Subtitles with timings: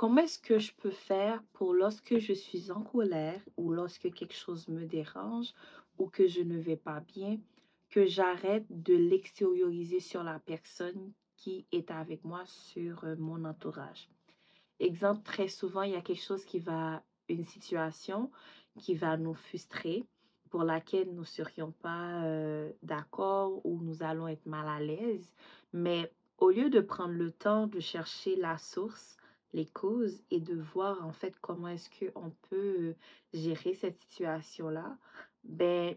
[0.00, 4.34] Comment est-ce que je peux faire pour lorsque je suis en colère ou lorsque quelque
[4.34, 5.52] chose me dérange
[5.98, 7.38] ou que je ne vais pas bien,
[7.90, 14.08] que j'arrête de l'extérioriser sur la personne qui est avec moi, sur euh, mon entourage?
[14.78, 18.30] Exemple, très souvent, il y a quelque chose qui va, une situation
[18.78, 20.06] qui va nous frustrer,
[20.48, 25.30] pour laquelle nous ne serions pas euh, d'accord ou nous allons être mal à l'aise.
[25.74, 29.18] Mais au lieu de prendre le temps de chercher la source,
[29.52, 32.94] les causes et de voir en fait comment est-ce qu'on peut
[33.32, 34.96] gérer cette situation-là,
[35.44, 35.96] ben,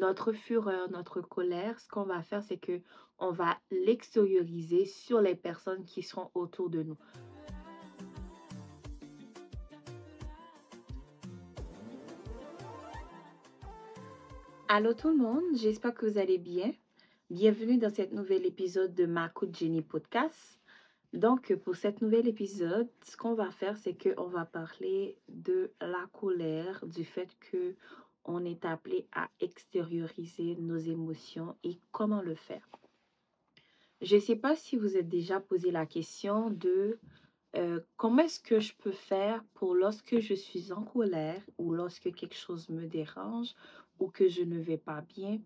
[0.00, 2.80] notre fureur, notre colère, ce qu'on va faire, c'est que
[3.18, 6.98] on va l'extérioriser sur les personnes qui seront autour de nous.
[14.68, 16.72] Allô tout le monde, j'espère que vous allez bien.
[17.28, 20.61] Bienvenue dans cet nouvel épisode de Ma Coup de podcast.
[21.12, 26.08] Donc, pour cet nouvel épisode, ce qu'on va faire, c'est qu'on va parler de la
[26.12, 27.74] colère, du fait que
[28.24, 32.66] on est appelé à extérioriser nos émotions et comment le faire.
[34.00, 36.98] Je ne sais pas si vous êtes déjà posé la question de
[37.56, 42.12] euh, comment est-ce que je peux faire pour lorsque je suis en colère ou lorsque
[42.14, 43.54] quelque chose me dérange
[43.98, 45.40] ou que je ne vais pas bien,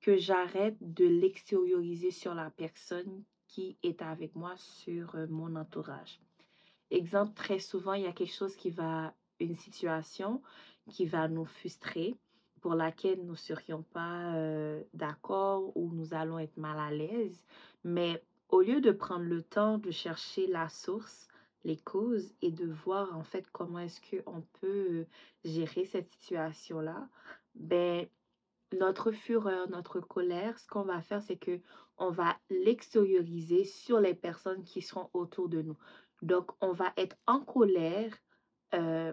[0.00, 3.22] que j'arrête de l'extérioriser sur la personne
[3.52, 6.18] qui est avec moi, sur euh, mon entourage.
[6.90, 10.42] Exemple, très souvent, il y a quelque chose qui va, une situation
[10.88, 12.16] qui va nous frustrer,
[12.62, 17.44] pour laquelle nous ne serions pas euh, d'accord ou nous allons être mal à l'aise.
[17.84, 21.28] Mais au lieu de prendre le temps de chercher la source,
[21.64, 25.06] les causes et de voir en fait comment est-ce qu'on peut euh,
[25.44, 27.08] gérer cette situation-là,
[27.54, 28.06] ben,
[28.78, 31.60] notre fureur, notre colère, ce qu'on va faire, c'est que
[31.98, 35.76] on va l'extérioriser sur les personnes qui seront autour de nous.
[36.22, 38.12] Donc, on va être en colère
[38.74, 39.12] euh,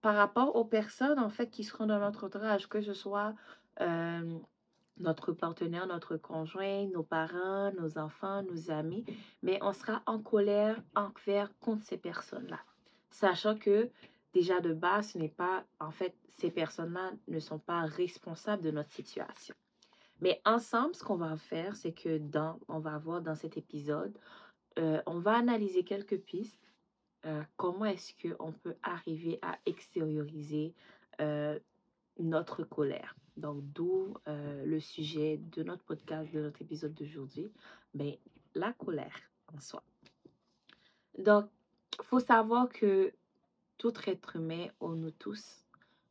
[0.00, 3.34] par rapport aux personnes, en fait, qui seront dans notre entourage, que ce soit
[3.80, 4.38] euh,
[4.98, 9.04] notre partenaire, notre conjoint, nos parents, nos enfants, nos amis,
[9.42, 12.60] mais on sera en colère envers contre ces personnes-là.
[13.10, 13.90] Sachant que
[14.34, 18.70] déjà de base, ce n'est pas, en fait, ces personnes-là ne sont pas responsables de
[18.70, 19.54] notre situation.
[20.20, 24.16] Mais ensemble, ce qu'on va faire, c'est que dans, on va voir dans cet épisode,
[24.78, 26.60] euh, on va analyser quelques pistes.
[27.26, 30.74] Euh, comment est-ce qu'on peut arriver à extérioriser
[31.20, 31.58] euh,
[32.18, 33.16] notre colère?
[33.36, 37.50] Donc, d'où le sujet de notre podcast, de notre épisode d'aujourd'hui,
[37.92, 38.14] ben,
[38.54, 39.20] la colère
[39.52, 39.82] en soi.
[41.18, 41.46] Donc,
[41.98, 43.12] il faut savoir que
[43.78, 45.64] tout être humain, ou nous tous,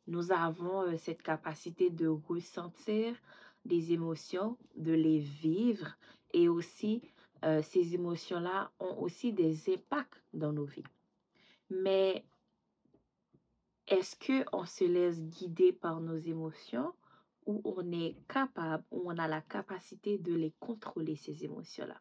[0.07, 3.15] nous avons euh, cette capacité de ressentir
[3.65, 5.97] des émotions, de les vivre
[6.33, 7.01] et aussi
[7.45, 10.83] euh, ces émotions-là ont aussi des impacts dans nos vies.
[11.69, 12.25] Mais
[13.87, 16.93] est-ce qu'on se laisse guider par nos émotions
[17.45, 21.99] ou on est capable, ou on a la capacité de les contrôler, ces émotions-là?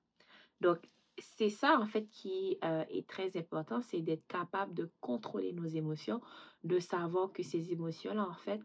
[0.61, 0.79] Donc,
[1.19, 5.67] c'est ça, en fait, qui euh, est très important, c'est d'être capable de contrôler nos
[5.67, 6.21] émotions,
[6.65, 8.61] de savoir que ces émotions-là, en fait,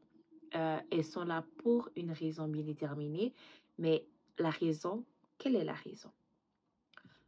[0.56, 3.34] euh, elles sont là pour une raison bien déterminée.
[3.78, 4.06] Mais
[4.38, 5.04] la raison,
[5.38, 6.12] quelle est la raison?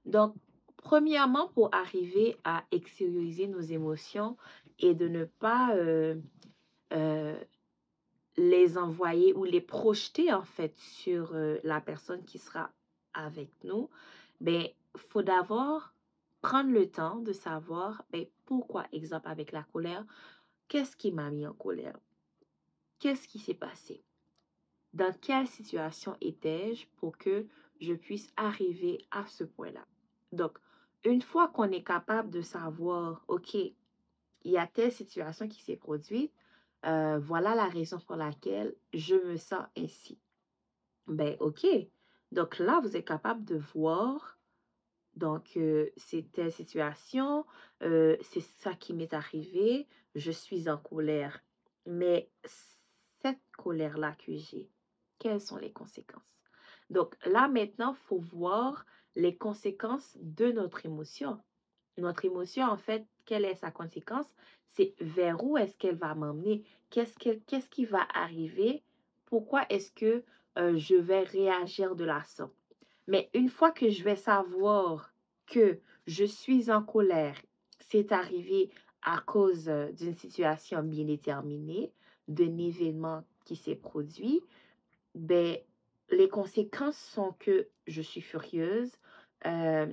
[0.06, 0.35] Donc,
[0.78, 4.38] premièrement, pour arriver à extérioriser nos émotions
[4.79, 6.16] et de ne pas euh,
[8.38, 12.72] les envoyer ou les projeter, en fait, sur la personne qui sera
[13.13, 13.90] avec nous,
[14.40, 15.94] ben, faut d'abord
[16.41, 20.05] prendre le temps de savoir ben, pourquoi, exemple avec la colère,
[20.67, 21.97] qu'est-ce qui m'a mis en colère?
[22.99, 24.03] Qu'est-ce qui s'est passé?
[24.94, 27.47] Dans quelle situation étais-je pour que
[27.79, 29.85] je puisse arriver à ce point-là?
[30.31, 30.57] Donc,
[31.05, 33.75] une fois qu'on est capable de savoir, OK, il
[34.44, 36.33] y a telle situation qui s'est produite,
[36.85, 40.19] euh, voilà la raison pour laquelle je me sens ainsi.
[41.07, 41.66] Ben, OK.
[42.31, 44.38] Donc là, vous êtes capable de voir
[45.19, 47.46] donc, euh, c'est telle situation,
[47.81, 49.85] c'est ça qui m'est arrivé,
[50.16, 51.43] je suis en colère.
[51.85, 52.29] Mais
[53.22, 54.70] cette colère-là que j'ai,
[55.20, 56.23] quelles sont les conséquences?
[56.90, 58.85] Donc là, maintenant, il faut voir
[59.16, 61.38] les conséquences de notre émotion.
[61.97, 64.28] Notre émotion, en fait, quelle est sa conséquence?
[64.67, 66.64] C'est vers où est-ce qu'elle va m'emmener?
[66.90, 68.84] Qu'est-ce, qui va arriver?
[69.26, 70.23] Pourquoi est-ce que
[70.55, 72.53] je vais réagir de la sorte?
[73.09, 75.11] Mais une fois que je vais savoir
[75.49, 77.35] que je suis en colère,
[77.79, 78.69] c'est arrivé
[79.01, 81.91] à cause euh, d'une situation bien déterminée,
[82.28, 84.41] d'un événement qui s'est produit,
[85.16, 85.57] ben,
[86.11, 88.91] les conséquences sont que je suis furieuse,
[89.46, 89.87] euh,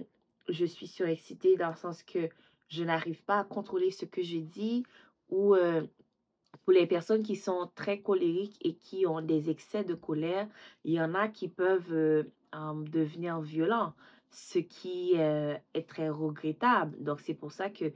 [0.48, 2.28] je suis surexcitée dans le sens que
[2.68, 4.84] je n'arrive pas à contrôler ce que je dis
[5.28, 5.86] ou euh,
[6.64, 10.48] pour les personnes qui sont très colériques et qui ont des excès de colère,
[10.84, 13.94] il y en a qui peuvent devenir violents,
[14.36, 17.02] ce qui euh, est très regrettable.
[17.02, 17.90] Donc, c'est pour ça que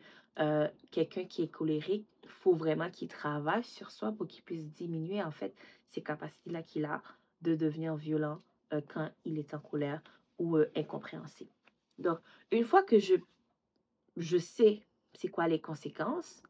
[0.91, 5.23] quelqu'un qui est colérique, il faut vraiment qu'il travaille sur soi pour qu'il puisse diminuer,
[5.23, 5.55] en fait,
[5.89, 7.03] ces capacités-là qu'il a
[7.43, 8.41] de devenir violent
[8.89, 10.01] quand il est en colère
[10.39, 11.51] ou incompréhensible.
[11.99, 12.21] Donc,
[12.53, 13.17] une fois que je,
[14.17, 14.81] je sais
[15.13, 16.43] c'est quoi les conséquences,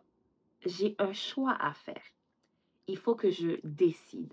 [0.65, 2.03] j'ai un choix à faire.
[2.87, 4.33] Il faut que je décide.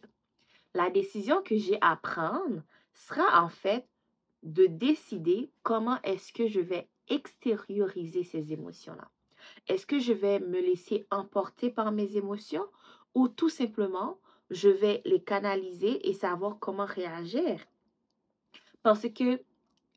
[0.76, 2.62] La décision que j'ai à prendre
[2.94, 3.88] sera en fait
[4.48, 9.10] de décider comment est-ce que je vais extérioriser ces émotions-là.
[9.68, 12.66] Est-ce que je vais me laisser emporter par mes émotions
[13.14, 14.18] ou tout simplement
[14.50, 17.60] je vais les canaliser et savoir comment réagir?
[18.84, 19.42] Parce que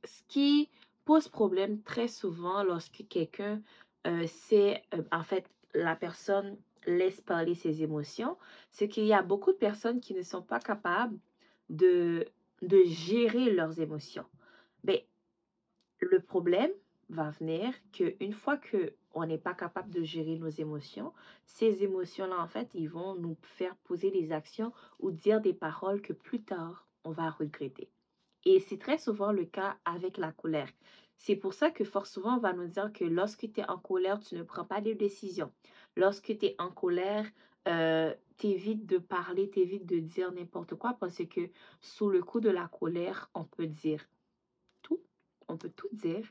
[0.05, 0.69] ce qui
[1.05, 3.63] pose problème très souvent lorsque quelqu'un
[4.07, 6.57] euh, c'est euh, en fait la personne
[6.87, 8.37] laisse parler ses émotions,
[8.73, 11.19] c'est qu'il y a beaucoup de personnes qui ne sont pas capables
[11.69, 12.27] de,
[12.63, 14.25] de gérer leurs émotions.
[14.85, 15.07] Mais
[16.01, 16.71] le problème
[17.09, 21.13] va venir qu'une fois que on n'est pas capable de gérer nos émotions,
[21.45, 26.01] ces émotions-là, en fait, ils vont nous faire poser des actions ou dire des paroles
[26.01, 27.91] que plus tard, on va regretter.
[28.45, 30.71] Et c'est très souvent le cas avec la colère.
[31.17, 33.79] C'est pour ça que fort souvent, on va nous dire que lorsque tu es en
[33.79, 35.53] colère, tu ne prends pas de décisions.
[35.97, 37.27] Lorsque tu es en colère,
[37.69, 41.51] euh, t'évites de parler, t'évites de dire n'importe quoi parce que
[41.83, 44.03] sous le coup de la colère, on peut dire
[45.51, 46.27] on peut tout dire,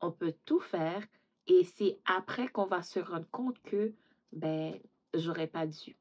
[0.00, 1.02] on peut tout faire
[1.46, 3.92] et c'est après qu'on va se rendre compte que,
[4.32, 4.78] ben,
[5.14, 5.96] j'aurais pas dû.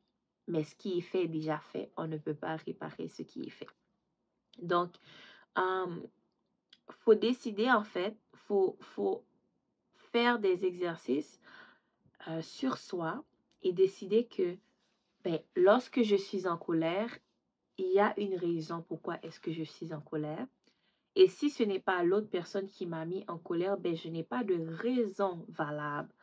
[0.47, 1.91] Mais ce qui est fait est déjà fait.
[1.95, 3.67] On ne peut pas réparer ce qui est fait.
[4.61, 4.95] Donc,
[5.57, 6.01] il
[6.99, 9.23] faut décider en fait, faut, faut
[10.11, 11.39] faire des exercices
[12.27, 13.23] euh, sur soi
[13.61, 14.57] et décider que
[15.23, 17.09] ben, lorsque je suis en colère,
[17.77, 20.45] il y a une raison pourquoi est-ce que je suis en colère.
[21.15, 24.23] Et si ce n'est pas l'autre personne qui m'a mis en colère, ben, je n'ai
[24.23, 26.13] pas de raison valable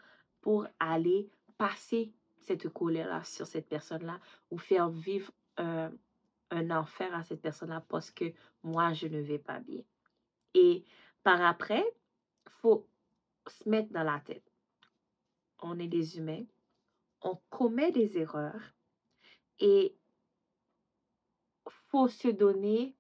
[0.41, 4.19] pour aller passer cette colère-là sur cette personne-là
[4.51, 8.33] ou faire vivre un enfer à cette personne-là parce que
[8.63, 9.83] moi, je ne vais pas bien.
[10.55, 10.85] Et
[11.23, 11.85] par après,
[12.47, 12.89] il faut
[13.47, 14.51] se mettre dans la tête.
[15.61, 16.45] On est des humains,
[17.23, 18.61] on commet des erreurs
[19.59, 19.95] et
[21.91, 22.97] faut se donner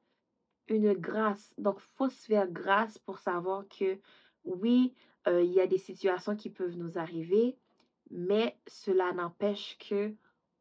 [0.70, 1.52] une grâce.
[1.58, 3.98] Donc, faut se faire grâce pour savoir que
[4.44, 4.94] oui,
[5.28, 7.56] euh, il y a des situations qui peuvent nous arriver,
[8.10, 10.14] mais cela n'empêche que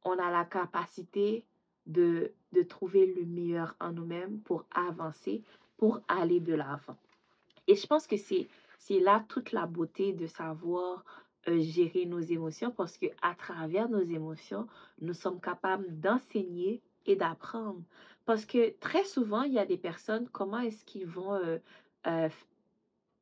[0.03, 1.45] on a la capacité
[1.85, 5.43] de, de trouver le meilleur en nous-mêmes pour avancer,
[5.77, 6.97] pour aller de l'avant.
[7.67, 8.47] Et je pense que c'est
[8.79, 11.03] c'est là toute la beauté de savoir
[11.47, 14.67] euh, gérer nos émotions parce que à travers nos émotions,
[15.01, 17.81] nous sommes capables d'enseigner et d'apprendre.
[18.25, 21.57] Parce que très souvent, il y a des personnes, comment est-ce qu'ils vont euh,
[22.07, 22.29] euh,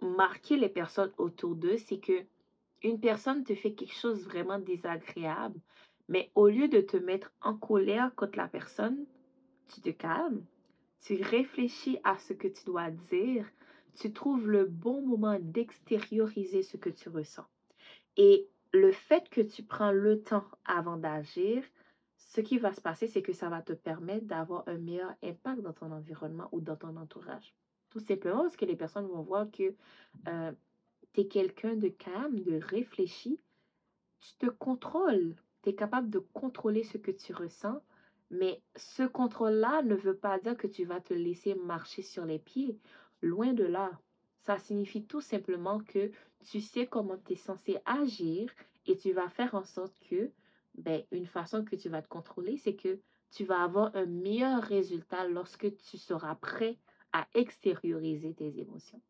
[0.01, 2.25] marquer les personnes autour d'eux, c'est que
[2.83, 5.59] une personne te fait quelque chose vraiment désagréable,
[6.09, 9.05] mais au lieu de te mettre en colère contre la personne,
[9.73, 10.43] tu te calmes,
[11.01, 13.45] tu réfléchis à ce que tu dois dire,
[13.95, 17.45] tu trouves le bon moment d'extérioriser ce que tu ressens.
[18.15, 21.63] Et le fait que tu prends le temps avant d'agir,
[22.27, 25.61] ce qui va se passer, c'est que ça va te permettre d'avoir un meilleur impact
[25.61, 27.55] dans ton environnement ou dans ton entourage.
[27.89, 29.73] Tout simplement parce que les personnes vont voir que
[30.27, 30.51] euh,
[31.13, 33.39] tu es quelqu'un de calme, de réfléchi,
[34.19, 37.81] tu te contrôles, tu es capable de contrôler ce que tu ressens,
[38.29, 42.39] mais ce contrôle-là ne veut pas dire que tu vas te laisser marcher sur les
[42.39, 42.77] pieds.
[43.21, 43.89] Loin de là.
[44.41, 46.11] Ça signifie tout simplement que
[46.45, 48.51] tu sais comment tu es censé agir
[48.85, 50.29] et tu vas faire en sorte que,
[50.77, 52.99] ben, une façon que tu vas te contrôler, c'est que
[53.31, 56.77] tu vas avoir un meilleur résultat lorsque tu seras prêt
[57.13, 59.01] à extérioriser tes émotions.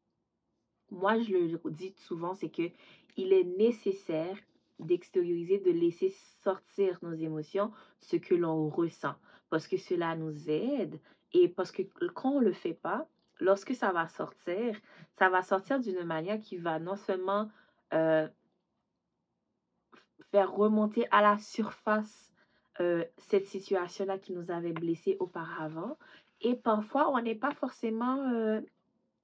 [0.90, 2.70] Moi, je le dis souvent, c'est que
[3.18, 4.38] il est nécessaire
[4.80, 9.16] d'extérioriser, de laisser sortir nos émotions, ce que l'on ressent,
[9.50, 11.00] parce que cela nous aide
[11.34, 11.82] et parce que
[12.14, 13.08] quand on ne le fait pas,
[13.40, 14.80] lorsque ça va sortir,
[15.18, 17.50] ça va sortir d'une manière qui va non seulement
[17.94, 18.28] euh,
[20.32, 22.34] faire remonter à la surface
[22.80, 25.98] euh, cette situation-là qui nous avait blessés auparavant.
[26.42, 28.62] Et parfois, on n'est pas forcément euh,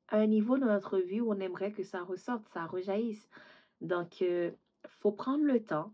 [0.08, 3.30] à un niveau de notre vie où on aimerait que ça ressorte, ça rejaillisse.
[3.82, 4.54] Donc, il
[4.88, 5.94] faut prendre le temps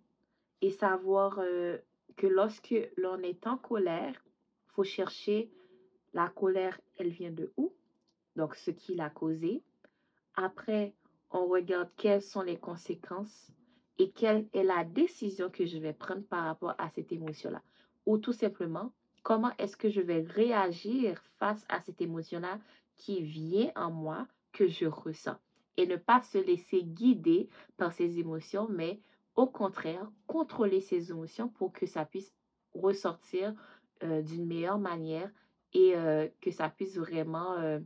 [0.61, 1.39] et savoir
[2.15, 4.13] que lorsque l'on est en colère,
[4.67, 5.51] il faut chercher
[6.13, 7.73] la colère, elle vient de où?
[8.39, 9.61] donc ce qui l'a causé.
[10.35, 10.93] Après,
[11.29, 13.51] on regarde quelles sont les conséquences
[13.99, 17.61] et quelle est la décision que je vais prendre par rapport à cette émotion-là?
[18.05, 22.59] Ou tout simplement, comment est-ce que je vais réagir face à cette émotion-là
[22.95, 25.35] qui vient en moi, que je ressens?
[25.75, 29.01] Et ne pas se laisser guider par ces émotions, mais
[29.35, 32.33] au contraire, contrôler ces émotions pour que ça puisse
[32.73, 33.53] ressortir
[34.03, 35.29] euh, d'une meilleure manière
[35.73, 37.79] et euh, que ça puisse vraiment euh,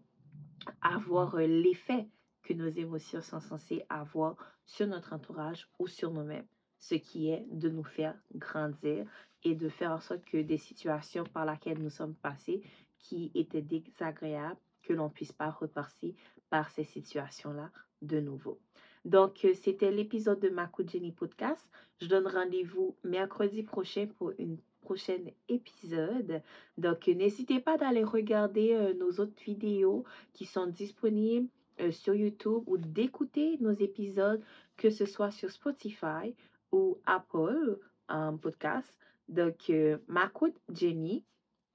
[0.81, 2.07] avoir l'effet
[2.43, 4.35] que nos émotions sont censées avoir
[4.65, 6.45] sur notre entourage ou sur nous-mêmes,
[6.77, 9.07] ce qui est de nous faire grandir
[9.43, 12.61] et de faire en sorte que des situations par lesquelles nous sommes passés
[12.99, 16.13] qui étaient désagréables, que l'on puisse pas repartir
[16.49, 17.71] par ces situations-là
[18.01, 18.59] de nouveau.
[19.05, 21.67] Donc, c'était l'épisode de Makou Jenny Podcast.
[22.01, 25.19] Je donne rendez-vous mercredi prochain pour une prochain
[25.49, 26.41] épisode.
[26.77, 31.49] Donc, n'hésitez pas d'aller regarder nos autres vidéos qui sont disponibles
[31.91, 34.41] sur YouTube ou d'écouter nos épisodes,
[34.77, 36.35] que ce soit sur Spotify
[36.71, 37.79] ou Apple
[38.41, 38.93] Podcast.
[39.29, 39.71] Donc,
[40.07, 41.23] Makoud Jenny,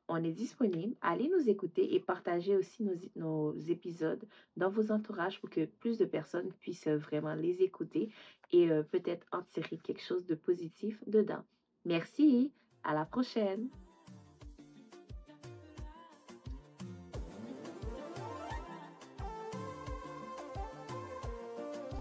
[0.09, 0.95] on est disponible.
[1.01, 4.25] Allez nous écouter et partagez aussi nos, nos, épisodes
[4.57, 8.11] dans vos entourages pour que plus de personnes puissent vraiment les écouter
[8.53, 11.45] et peut-être en tirer quelque chose de positif dedans.
[11.85, 12.53] Merci,
[12.85, 13.69] à la prochaine.